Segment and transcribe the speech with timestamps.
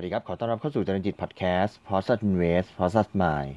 [0.00, 3.52] สวัสดีครับ ขอต้อนรับเข้าสู่เจริญจิตพอดแคสต์ p o s t Invest p o s t Mind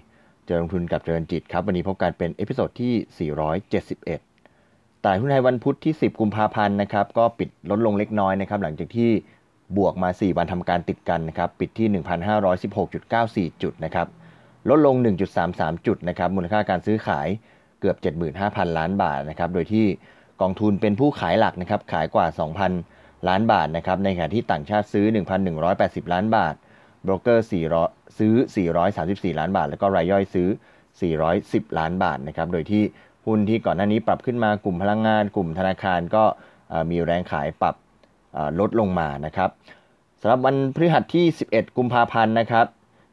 [0.46, 9.10] เจริญลงทุนกับเจริญจิตครับ วันนี้พบกันเป็น episode ที่ 471ตลาดหุ้นไทยวันพุธที่ 10 กุมภาพันธ์นะครับ ก็ปิดลดลงเล็กน้อยนะครับ หลังจากที่
[9.78, 11.88] บวกมา 4 วันทำการติดกันนะครับ ปิดที่
[13.56, 14.08] 1,516.94 จุดนะครับ
[14.70, 14.96] ลดลง
[15.42, 17.28] 1.33 จุดนะครับ มูลค่าการซื้อขาย
[17.80, 17.96] เกือบ
[18.38, 19.86] 75,000 ล้านบาทนะครับ โดยที่
[20.42, 25.06] กองทุนเป็นผู้ขายหลักนะครับ ขายกว่า 2,000 ล้านบาทนะครับ ในขณะที่ต่างชาติซื้อ
[25.60, 26.56] 1,180 ล้านบาท
[27.06, 27.48] บรกเกอร์
[27.80, 28.34] 400ซื้อ
[28.88, 30.50] 434 ล้านบาท แล้วก็รายย่อยซื้อ
[31.14, 32.84] 410 ล้านบาทนะครับ โดยที่
[33.26, 36.24] หุ้นที่ก่อนหน้านี้ปรับขึ้นมากลุ่มพลังงาน กลุ่มธนาคารก็
[36.92, 37.76] มีแรงขายปรับ
[38.60, 39.50] ลดลงมานะครับ
[40.22, 42.66] สำหรับวันพฤหัสที่ 11 กุมภาพันธ์นะครับ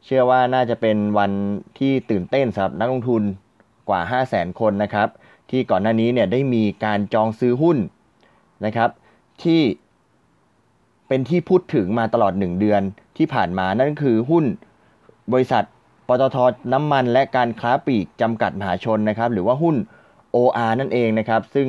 [0.05, 1.31] เชื่อว่าน่าจะเป็นวัน
[1.79, 3.23] ที่ตื่นเต้นสำหรับนักลงทุน
[3.89, 5.07] กว่า 5 0 0 0 0 0 คนนะครับ
[5.51, 7.77] ที่ก่อนหน้านี้เนี่ยได้มีการจองซื้อหุ้น
[8.65, 8.89] นะครับ
[9.43, 9.61] ที่
[11.13, 12.81] เป็นที่พูดถึงมาตลอด 1 เดือน
[13.17, 14.45] ที่ผ่านมานั่นคือหุ้น
[15.33, 15.63] บริษัท
[16.07, 16.37] ปตท
[16.73, 19.75] น้ำมันและการค้าปลีกจำกัดมหาชนนะครับ หรือว่าหุ้น
[20.35, 21.67] OR นั่นเองนะครับ ซึ่ง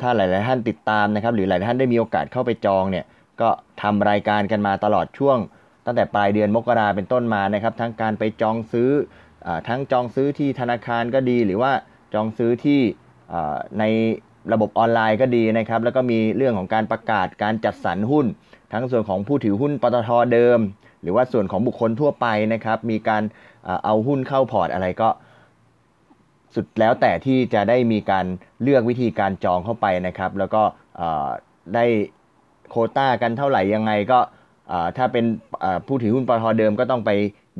[0.00, 3.04] ถ้าหลาย ๆ ท่านติดตามนะครับ หรือหลายท่านได้มีโอกาสเข้าไปจองเนี่ย
[3.40, 3.48] ก็
[3.82, 5.38] ทำรายการกันมาตลอดช่วง
[5.86, 8.90] ตั้งแต่ปลายเดือนมกราเป็นต้นมานะครับ ทั้งการไปจองซื้อ
[9.46, 11.72] อทั้งจองซื้อที่ธนาคารก็ดี หรือว่า
[12.14, 12.80] จองซื้อที่
[13.78, 13.84] ใน
[14.52, 18.26] ระบบออนไลน์ก็ดีนะครับ แล้วก็มีเรื่องของการประกาศการจัดสรรหุ้น
[18.74, 20.58] ทั้งส่วนของผู้ถือหุ้นปตทเดิม
[21.02, 23.22] หรือว่าส่วนของบุคคลทั่วไปนะครับ มีการ
[23.84, 25.08] เอาหุ้นเข้าพอร์ตอะไรก็
[26.54, 28.26] สุดแล้วแต่ที่จะได้มีการ
[28.62, 30.62] เลือกวิธีการจองเข้าไปนะครับ แล้วก็
[31.74, 31.84] ได้
[32.70, 34.18] โคต้ากันเท่าไหร่ยังไงก็
[34.96, 35.24] ถ้าเป็น
[35.86, 37.10] ผู้ถือหุ้นปตทเดิมก็ต้องไป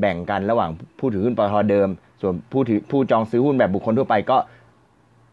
[0.01, 1.89] แบ่งกันระหว่างผู้ถือหุ้นปตทเดิม
[2.21, 4.37] ส่วนผู้ถือผู้จองซื้อหุ้นแบบบุคคลทั่วไปก็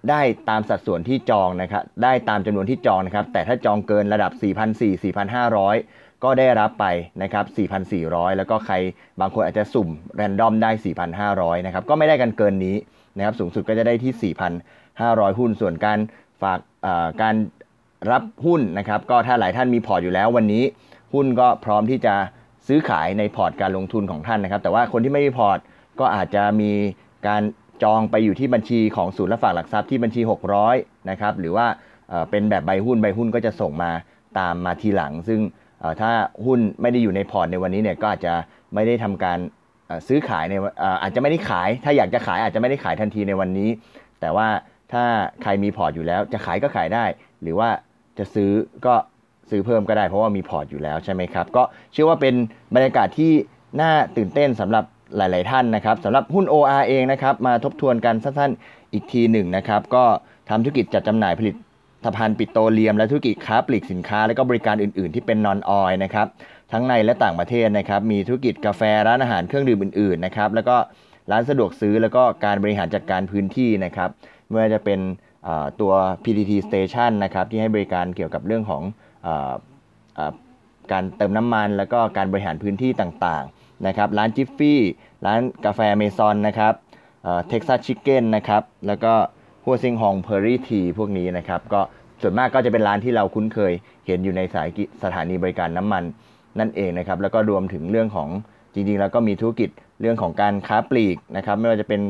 [0.10, 6.86] ได้ตามสัดส่วนที่จองนะครับได้ตามจำนวนที่จองนะครับ แต่ถ้าจองเกินระดับ 4,400 4,500 ก็ได้รับไป
[7.23, 7.45] นะครับ
[7.92, 8.76] 4,400 แล้วก็ใคร
[9.20, 10.72] บางคนอาจจะสุ่มแรนดอมได้
[11.20, 12.76] 4,500 นะครับ ก็ไม่ได้กันเกินนี้
[13.17, 14.34] นะครับ สูงสุดก็จะได้ที่
[14.88, 16.00] 4,500 หุ้น ส่วนการ
[16.42, 16.60] ฝาก
[17.22, 17.36] การ
[18.11, 20.64] รับหุ้นนะครับ ก็ถ้าหลายท่านมีพอร์ตอยู่แล้ววันนี้
[21.14, 22.16] หุ้นก็พร้อมที่จะ
[22.67, 25.60] ซื้อขายในพอร์ตการลงทุนของท่านนะครับ แต่ว่าคนที่ไม่มีพอร์ต
[26.00, 26.72] ก็อาจจะมี
[27.28, 27.42] การ
[27.83, 30.21] จองไปอยู่ที่บัญชีของศูนย์รับฝากหลักทรัพย์ที่บัญชี
[30.65, 31.65] 600นะครับหรือว่า
[32.30, 33.92] เป็นแบบใบหุ้นใบหุ้นก็จะส่งมา
[34.39, 35.39] ตามมาทีหลัง ซึ่ง
[36.02, 36.11] ถ้า
[36.45, 38.33] หุ้นไม่ได้อยู่ในพอร์ตในวันนี้เนี่ยก็อาจจะ
[38.73, 39.39] ไม่ได้ทำการ
[40.08, 40.55] ซื้อขายใน
[41.02, 43.69] อาจจะไม่ได้ขาย ถ้าอยากจะขายอาจจะไม่ได้ขายทันทีในวันนี้
[44.21, 44.48] แต่ว่า
[44.93, 45.03] ถ้า
[45.42, 47.05] ใครมีพอร์ตอยู่แล้ว จะขายก็ขายได้
[47.42, 47.69] หรือว่า
[48.17, 48.52] จะซื้อ
[48.86, 48.95] ก็
[49.49, 52.36] ซื้อเพิ่มก็ได้เพราะว่ามีพอร์ตอยู่แล้วใช่ไหมครับ ก็เชื่อว่าเป็น
[52.75, 53.31] บรรยากาศที่
[53.81, 54.83] น่าตื่นเต้นสำหรับ
[55.17, 60.04] หลาย ๆ ท่านนะครับสำหรับหุ้น OR เองนะครับมาทบทวนกันสั้น ๆ อีกทีหนึ่งนะครับก็
[60.49, 61.52] ทำธุรกิจจัดจำหน่ายผลิ
[62.05, 66.27] ตภัณฑ์ปิโตรเลียมและธุรกิจค้าปลีกสินค้า และก็บริการอื่น ๆ ที่เป็นนอนออยนะครับ
[66.72, 70.76] ทั้งในและต่างประเทศนะครับมีธุรกิจกาแฟร้านอาหารเครื่องดื่มอื่น ๆ นะครับแล้วก็
[71.32, 74.10] ร้านสะดวกซื้อแล้วก็การบริหารจัดการพื้นที่นะครับ
[74.48, 74.99] ไม่ว่าจะเป็น
[75.82, 75.93] ตัว
[76.23, 78.83] PTT Station นะครับที่ให้บริการเกี่ยวกับเรื่องของ
[80.92, 84.80] การเติมน้ำมัน แล้วก็การบริหารพื้นที่ต่างๆนะครับร้านจิฟฟี่
[85.25, 86.73] ร้านกาแฟเมซอนนะครับ
[87.47, 89.14] เท็กซัสชิคเก้นนะครับแล้วก็
[89.65, 91.81] ฮั่วเซ่งฮง Pearly Tea พวกนี้นะครับก็
[92.21, 93.73] ส่วนมากก็จะเป็นร้านที่เราคุ้นเคย
[94.08, 94.67] เห็นอยู่ในสาย
[95.03, 96.03] สถานีบริการน้ำมัน
[96.59, 98.30] นั่นเองนะครับแล้วก็รวมถึงเรื่องของ
[98.73, 99.69] จริงๆ แล้วก็มีธุรกิจ
[100.02, 102.02] เรื่องของการค้าปลีกนะครับไม่ว่าจะเป็น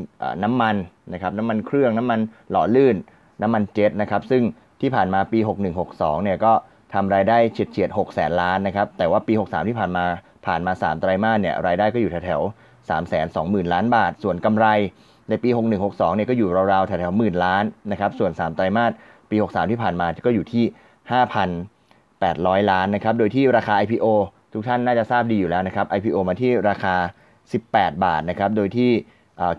[0.44, 0.76] น้ำมัน
[1.14, 2.20] นะครับน้ำมันเครื่องน้ำมัน
[2.52, 2.96] หล่อลื่น
[3.42, 4.44] น้ำมันเจ็ตนะครับซึ่ง
[4.82, 5.40] ที่ผ่านมาปี
[5.82, 6.54] 6162เนี่ยก็
[6.94, 10.06] ทำรายได้เฉียดเฉียด6แสนล้านนะครับ แต่ว่าปี 63 ที่ผ่านมา
[10.46, 14.66] ผ่านมา 3 ไตรมาสเนี่ยรายได้ก็อยู่แถวๆ3 2 0 0 0 0 ล้านบาท ส่วนกำไร
[15.30, 18.92] ในปี 6162เนี่ยก็อยู่ราวๆแถวๆหมื่นล้านนะครับส่วน 3 ไตรมาส
[19.30, 20.66] ปี 63 ที่ผ่านมาก็อยู่ที่
[21.68, 24.06] 5,800 ล้านนะครับโดยที่ราคา IPO
[24.54, 26.96] ทุกท่านน่าจะทราบดีอยู่แล้วนะครับ IPO มาที่ราคา
[27.50, 28.92] 18 บาทนะครับโดยที่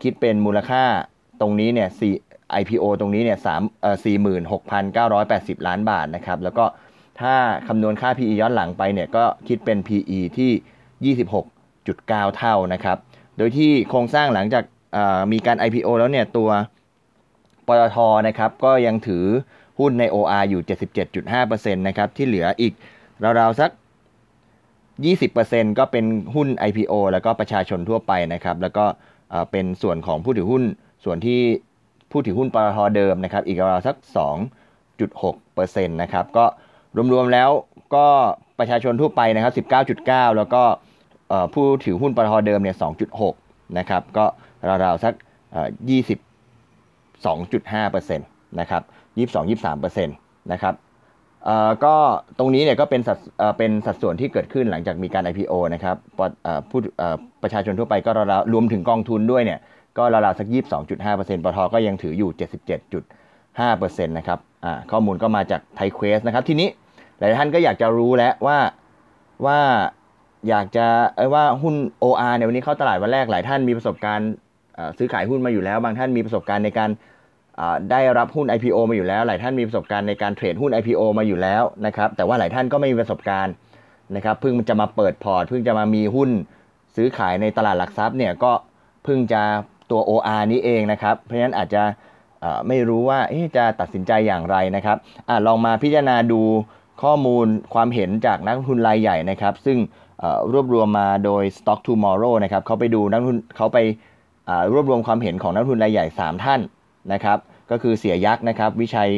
[0.02, 0.82] คิดเป็นมูลค่า
[1.40, 1.88] ตรงนี้เนี่ย
[2.60, 3.38] IPO ตรงนี้เนี่ย
[5.56, 6.64] 46,980ล้านบาทนะครับแล้วก็
[7.22, 7.34] ถ้า
[7.68, 11.14] คำนวณค่า PE ย้อนหลังไปเนี่ยก็คิดเป็น PE ที่
[11.54, 12.96] 26.9 เท่านะครับ
[13.36, 14.64] โดยที่โครงสร้างหลังจาก
[15.32, 16.50] มีการ IPO แล้วเนี่ยตัว
[17.66, 17.96] ปตท
[18.28, 19.24] นะครับก็ยังถือ
[19.80, 20.62] หุ้นใน OR อยู่
[21.22, 22.72] 77.5%นะครับที่เหลืออีก
[23.40, 23.70] ราวๆสัก
[24.94, 26.04] 20%ก็เป็น
[26.34, 28.84] หุ้น IPO แล้วก็ประชาชนทั่วไปนะครับ แล้วก็
[29.50, 30.62] เป็นส่วนของผู้ถือหุ้น
[31.04, 31.40] ส่วนที่
[32.10, 33.96] ผู้ถือหุ้นปตทเดิมนะครับ อีกราวสัก
[34.92, 36.44] 2.6%นะครับก็
[37.12, 37.50] รวมๆแล้ว
[37.94, 38.06] ก็
[38.58, 39.52] ประชาชนทั่วไปนะครับ
[40.06, 40.62] 19.9 แล้วก็
[41.54, 42.76] ผู้ถือหุ้นปตทเดิมเนี่ย
[43.22, 44.24] 2.6 นะครับ ก็
[44.84, 45.14] ราวๆสัก
[47.20, 48.82] 22.5%นะครับ
[50.02, 50.74] 22-23%นะครับ
[51.84, 51.94] ก็
[52.38, 53.18] ตรงนี้เนี่ยก็เป็นสัด
[53.58, 55.96] เป็นสัดส่วนที่เกิดขึ้นหลังจากมีการ IPO นะครับ
[56.70, 56.80] ผู้
[57.42, 59.60] ประชาชนทั่วไปก็ราวๆรวมถึงกองทุนด้วยเนี่ย
[59.98, 60.48] ก็ราวๆสัก
[60.96, 62.30] 22.5%ปตทก็ยังถืออยู่
[63.18, 64.38] 77.5%นะครับ
[64.90, 66.68] ข้อมูลก็มาจากไทยเควสนะครับ ทีนี้
[67.22, 68.58] หลายท่านก็อยากจะรู้แล้วว่า
[69.46, 69.58] ว่า
[70.48, 70.86] อยากจะ
[71.16, 74.30] เอ้ว่าหุ้น OR เนี่ยวันนี้เข้าตลาดวันแรกหลายท่านมีประสบการณ์
[74.98, 76.90] ซื้อขายหุ้นมาอยู่แล้ว บางท่านมีประสบการณ์ในการ
[77.90, 83.54] ได้รับหุ้น IPO มาอยู่แล้ว หลายท่านมีประสบการณ์ในการเทรดหุ้น IPO มาอยู่แล้วนะครับแต่ว่าหลายท่านก็ไม่มีประสบการณ์
[84.16, 86.30] นะครับเพิ่งจะมาเปิดพอร์ตเพิ่งจะมามีหุ้น
[86.96, 88.52] ซื้อขายในตลาดหลักทรัพย์เนี่ยก็
[89.04, 89.42] เพิ่งจะ
[89.90, 91.82] ตัว OR นี้เองนะครับเพราะฉะนั้นอาจจะ
[92.68, 93.18] ไม่รู้ว่า
[93.56, 94.96] จะตัดสินใจอย่างไรนะครับ
[95.28, 96.42] อลองมาพิจารณาดู
[97.02, 99.78] ข้อมูลความเห็นจากนักลงทุนรายใหญ่นะครับ ซึ่ง
[100.52, 103.78] รวบรวมมาโดย Stock Tomorrow นะครับเขาไปดูนักทุนเขาไป
[104.72, 106.60] รวบรวมความเห็นของนักทุนรายใหญ่ 3 ท่าน
[107.12, 107.38] นะครับ
[107.70, 109.10] ก็คือเสียยักษ์นะครับ วิชัย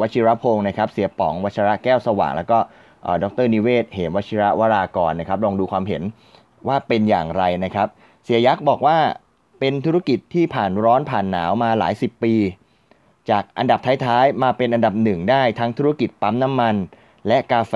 [0.00, 2.58] วชิรพงศ์นะครับ เสียป๋องวชระแก้วสว่าง แล้วก็
[3.02, 6.02] เอ่อดรนิเวศเหมวชิระวรากรนะครับ ลองดูความเห็น
[6.68, 7.88] ว่าเป็นอย่างไรนะครับ
[8.24, 8.96] เสียยักษ์บอกว่า
[9.60, 12.34] เป็นธุรกิจที่ผ่านร้อนผ่านหนาวมาหลายสิบปี
[13.30, 16.74] จากอันดับท้ายๆ มาเป็นอันดับหนึ่งได้ทั้งธุรกิจปั๊มน้ำมัน
[17.28, 17.74] และกาแฟ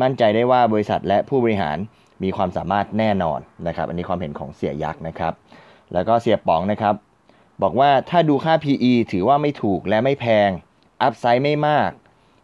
[0.00, 1.78] มั่นใจได้ว่าบริษัทและผู้บริหาร
[2.22, 5.32] มีความสามารถแน่นอนนะครับ อันนี้ความเห็นของเสียยักษ์นะครับ
[5.92, 6.94] แล้วก็เสียป๋องนะครับ
[7.62, 10.50] บอกว่าถ้าดูค่า PE ถือว่าไม่ถูกและไม่แพง
[11.02, 11.90] อัพไซด์ไม่มาก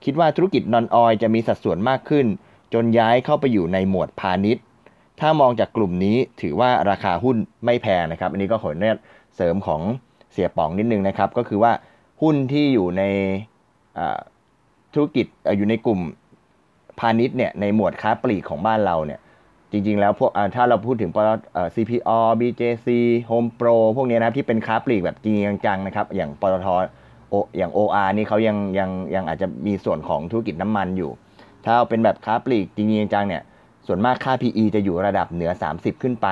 [0.05, 2.27] คิดว่าธุรกิจนอนออยจะมีสัดส่วนมากขึ้น
[2.75, 4.63] จนย้ายเข้าไปอยู่ในหมวดพาณิชย์
[5.21, 8.87] ถ้ามองจากกลุ่มนี้ถือว่าราคาหุ้นไม่แพงนะครับ อันนี้ก็ขออน
[9.37, 9.81] เสริมของ
[10.33, 11.73] เสียป๋องนิดนึงนะครับ ก็คือว่า
[12.23, 13.03] หุ้นที่อยู่ใน
[14.95, 15.27] ธุรกิจ
[15.57, 16.01] อยู่ในกลุ่ม
[17.01, 19.21] พาณิชย์เนี่ยในหมวดค้าปลีกของบ้านเราเนี่ย
[19.71, 22.89] จริง ๆ แล้วพวกถ้าเราพูดถึงปตเอ่อ CPO BJC
[23.31, 26.67] Home Pro พวกนี้นะครับที่เป็นค้าปลีกแบบจริงจังๆนะครับอย่างปตท
[27.29, 31.11] โออย่าง OR นี่เขายังยังยังอาจจะมีส่วนของธุรกิจน้ำมันอยู่
[31.65, 33.43] ถ้าเอาเป็นแบบค้าปลีกจริงจังเนี่ย
[33.87, 36.29] ส่วนมากค่า PE จะอยู่ระดับเหนือ 30 ขึ้นไป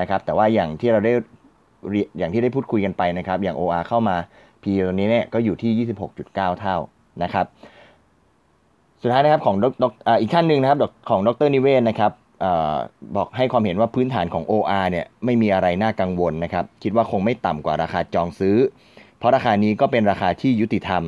[0.00, 1.12] นะครับแต่ว่าอย่างที่เราได้
[1.88, 4.16] เรียอย่างที่ได้พูดคุยกันไปนะครับอย่าง OR เข้ามา
[4.68, 5.86] PE ตัวนี้เนี่ยก็อยู่ที่
[6.16, 6.76] 26.9 เท่า
[7.22, 7.46] นะครับ
[9.02, 9.56] สุดท้ายนะครับของ
[10.20, 10.78] อีกท่านหนึ่งนะครับ
[11.10, 12.12] ของดรนิเวศนะครับ
[12.44, 12.46] อ
[13.16, 18.56] บอกให้ความเห็นว่าพื้นฐานของ OR เนี่ยไม่มีอะไรน่ากังวลนะครับ คิดว่าคงไม่ต่ำกว่าราคาจองซื้อ
[19.18, 21.02] เพราะราคานี้ก็เป็นราคาที่ยุติธรรม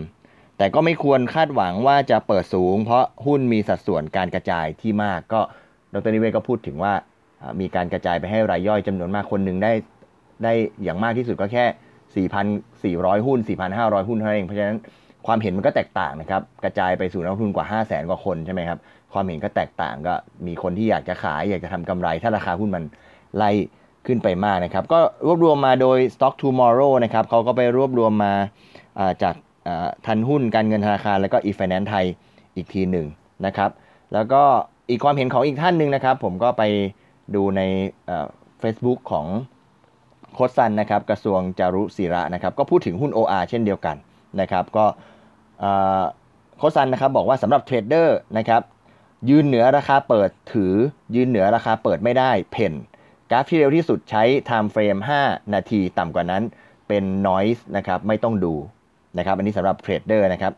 [0.58, 5.40] แต่ก็ไม่ควรคาดหวังว่าจะเปิดสูง เพราะหุ้นมีสัดส่วนการกระจายที่มากก็
[5.94, 6.94] ดรนิเวศก็พูดถึงว่า
[7.42, 9.72] อ่ามีการกระจายไปให้รายย่อยจำนวนมากคนหนึ่งได้
[10.44, 10.52] ได้
[10.82, 11.64] อย่างมากที่สุดก็แค่
[12.16, 13.38] 4,400 หุ้น
[13.74, 14.76] 4,500 หุ้นเท่านั้นเอง เพราะฉะนั้น
[15.26, 18.78] ความเห็นมันก็แตกต่างนะครับ กระจายไปสู่นักลงทุนกว่า 5 0 0แสนกว่าคนใช่ไหมครับ
[19.12, 20.14] ความเห็นก็แตกต่างก็
[20.46, 22.84] มีคนที่อยากจะขาย อยากจะทำกำไร ถ้าราคาหุ้นมัน
[23.36, 23.50] ไล่
[24.06, 28.32] ขึ้นไปมากนะครับ ก็รวบรวมมาโดย Stock Tomorrow นะครับเขาก็ไปรวบรวมมา
[29.22, 29.34] จาก
[30.06, 32.04] ทันหุ้นการเงินธนาคาร แล้วก็ e-finance ไทย
[32.56, 33.06] อีกทีหนึ่ง
[33.46, 33.70] นะครับ
[34.14, 34.42] แล้วก็
[34.90, 36.62] อีกความเห็นของอีกท่านหนึ่งนะครับ ผมก็ไป
[37.34, 37.62] ดูใน
[38.60, 39.26] เฟซบุ๊กของ
[40.40, 43.96] โค้ชซันนะครับกระทรวงจารุศิระนะครับก็พูดถึงหุ้น OR เช่นเดียวกัน
[44.40, 44.84] นะครับก็
[46.58, 48.62] โค้ชซันนะครับบอกว่าสำหรับเทรดเดอร์นะครับ
[49.30, 50.74] ยืนเหนือราคาเปิดถือ
[51.14, 52.74] ยืนเหนือราคาเปิดไม่ได้เผ่น
[53.30, 56.42] กราฟที่เร็วที่สุดใช้ time frame 5 นาทีต่ำกว่านั้น
[56.88, 58.54] เป็น noise นะครับไม่ต้องดู
[59.18, 60.52] นะครับอันนี้สำหรับเทรดเดอร์นะครับ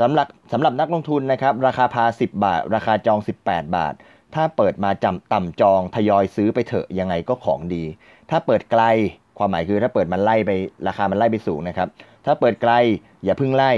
[0.00, 3.94] สำหรับสำหรับนักลงทุนนะครับราคาพา 10 บาท ราคาจอง 18 บาท
[4.34, 7.84] ถ้าเปิดมาจำต่ำจองทยอยซื้อไปเถอะยังไงก็ของดี
[8.30, 8.82] ถ้าเปิดไกล
[9.38, 10.50] ความหมายคือถ้าเปิดมันไล่ไป
[10.86, 11.88] ราคามันไล่ไปสูงนะครับ
[12.24, 12.72] ถ้าเปิดไกล
[13.24, 13.72] อย่าเพิ่งไล่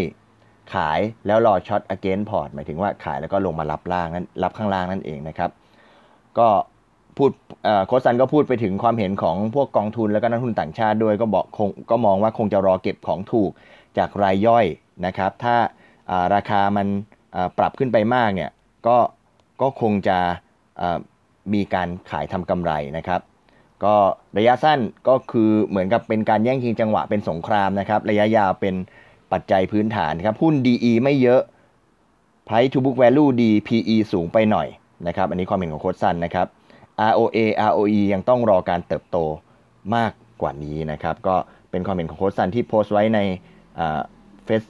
[0.75, 5.51] ขายแล้วรอช็อต again port หมายถึงว่าขายแล้วก็ลงมารับล่างนั้นรับข้างล่างนั่นเองนะครับ
[6.39, 6.49] ก็
[7.17, 7.31] พูด
[7.65, 13.51] เอ่อโค้ชซันก็พูดไปถึงความเห็นของพวกกองทุนแล้วก็นักทุนต่างชาติด้วยก็บอกคงก็มองว่าคงจะรอเก็บของถูก
[13.99, 14.67] จากรายย่อย
[15.07, 15.57] นะครับ ถ้า
[16.35, 16.87] ราคามัน
[17.59, 18.51] ปรับขึ้นไปมากเนี่ย
[18.87, 18.97] ก็
[19.61, 20.19] ก็คงจะ
[21.55, 23.21] มีการขายทำกำไรนะครับ
[23.85, 23.95] ก็
[24.39, 28.75] ระยะสั้นก็คือเหมือนกับเป็นการแย่งชิงจังหวะเป็นสงครามนะครับ ระยะยาวเป็น
[29.33, 31.43] ปัจจัยพื้นฐานครับ หุ้น DE ไม่เยอะ
[32.49, 34.69] Price to book value ดี PE สูงไปหน่อย
[35.07, 36.47] นะครับ อันนี้ความเห็นของโค้ชซันนะครับ
[37.11, 37.39] ROA
[37.71, 39.19] ROE ยังต้องรอการเติบโต
[39.97, 41.37] มากกว่านี้นะครับ ก็
[41.71, 43.21] เป็นความเห็นของโค้ชซันที่โพสต์ไว้ใน
[44.45, 44.63] เฟซ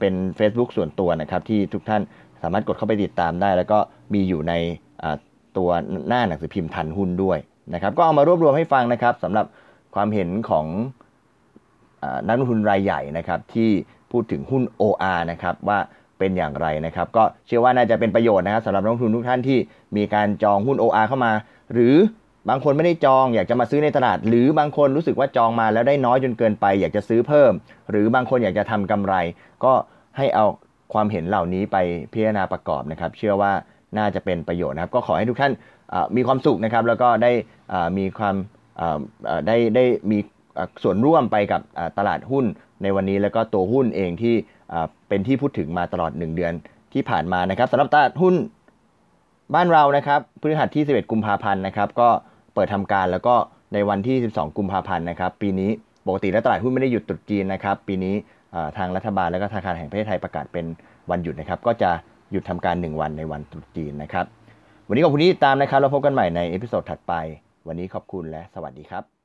[0.00, 2.02] เป็น Facebook ส่วนตัวนะครับ ที่ทุกท่าน
[2.42, 3.78] สามารถกดเข้าไปติดตามได้ แล้วก็
[4.14, 4.54] มีอยู่ใน
[5.56, 5.68] ตัว
[6.08, 7.38] หน้าหนังสือพิมพ์ทันหุ้นด้วย
[7.74, 9.46] นะครับ ก็เอามารวบรวมให้ฟังนะครับสำหรับ
[9.94, 10.66] ความเห็นของ
[12.02, 13.70] อนักลงทุนรายใหญ่นะครับที่
[14.12, 15.78] พูดถึงหุ้น OR นะครับว่า
[16.18, 19.58] เป็นอย่างไรนะครับ ก็เชื่อว่าน่าจะเป็นประโยชน์นะครับสำหรับนักลงทุนทุกท่านที่
[19.96, 21.32] มีการจองหุ้น OR เข้ามา
[21.72, 21.94] หรือ
[22.48, 27.52] บางคนไม่ได้จองอยากจะมาซื้อในตลาด หรือบางคนรู้สึกว่าจองมาแล้วได้น้อยจนเกินไป อยากจะซื้อเพิ่ม
[27.90, 29.14] หรือบางคนอยากจะทำกำไร
[29.64, 29.72] ก็
[30.16, 30.46] ให้เอา
[30.92, 31.76] ความเห็นเหล่านี้ไป
[32.12, 33.52] พิจารณาประกอบนะครับ เชื่อว่า
[33.98, 35.52] น่าจะเป็นประโยชน์นะครับ ก็ขอให้ทุกท่าน
[36.16, 37.32] มีความสุขนะครับ แล้วก็ได้
[37.98, 38.34] มีความ
[39.46, 40.18] ได้ได้มี
[40.82, 41.60] ส่วนร่วมไปกับ
[41.98, 42.44] ตลาดหุ้น
[42.82, 44.34] ในวันนี้ แล้วก็ตัวหุ้นเองที่
[45.08, 46.52] เป็นที่พูดถึงมาตลอด 1 เดือน
[46.92, 48.34] ที่ผ่านมานะครับสำหรับตลาดหุ้น
[49.54, 52.08] บ้านเรานะครับพฤหัสที่ 11 กุมภาพันธ์นะครับ ก็
[52.54, 53.34] เปิดทำการแล้วก็
[53.74, 55.70] ในวันที่ 12 กุมภาพันธ์นะครับ ปีนี้
[56.06, 58.14] ปกติแล้วตลาดหุ้นไม่ได้หยุดตรุษจีนนะครับ ปีนี้
[58.78, 60.66] ทางรัฐบาลและก็ธนาคารแห่งประเทศไทยประกาศเป็น
[61.10, 61.90] วันหยุดนะครับ ก็จะ
[62.32, 64.26] หยุดทำการ 1 วันในวันตรุษจีนนะครับ
[64.88, 67.14] วันนี้ขอบคุณที่ติดตามนะครับเราพบกันใหม่ใน episode ถัดไป
[67.66, 69.17] วันนี้ขอบคุณและสวัสดีครับ